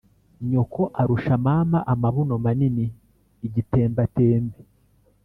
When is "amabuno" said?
1.93-2.33